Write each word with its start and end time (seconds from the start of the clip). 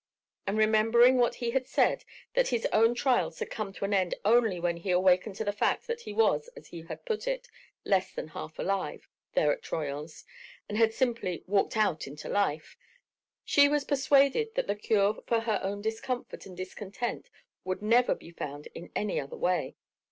And 0.47 0.57
remembering 0.57 1.17
what 1.19 1.35
he 1.35 1.51
had 1.51 1.67
said, 1.67 2.05
that 2.33 2.47
his 2.47 2.65
own 2.73 2.95
trials 2.95 3.37
had 3.37 3.51
come 3.51 3.71
to 3.73 3.85
an 3.85 3.93
end 3.93 4.15
only 4.25 4.59
when 4.59 4.77
he 4.77 4.89
awakened 4.89 5.35
to 5.35 5.43
the 5.43 5.53
fact 5.53 5.85
that 5.85 6.01
he 6.01 6.11
was, 6.11 6.47
as 6.55 6.69
he 6.69 6.81
had 6.81 7.05
put 7.05 7.27
it, 7.27 7.47
"less 7.85 8.11
than 8.11 8.29
half 8.29 8.57
alive" 8.57 9.07
there 9.35 9.53
at 9.53 9.61
Troyon's, 9.61 10.25
and 10.67 10.75
had 10.75 10.91
simply 10.95 11.43
"walked 11.45 11.77
out 11.77 12.07
into 12.07 12.29
life," 12.29 12.75
she 13.45 13.69
was 13.69 13.83
persuaded 13.83 14.55
that 14.55 14.65
the 14.65 14.73
cure 14.75 15.21
for 15.27 15.41
her 15.41 15.59
own 15.61 15.83
discomfort 15.83 16.47
and 16.47 16.57
discontent 16.57 17.29
would 17.63 17.83
never 17.83 18.15
be 18.15 18.31
found 18.31 18.69
in 18.73 18.89
any 18.95 19.19
other 19.19 19.37
way. 19.37 19.75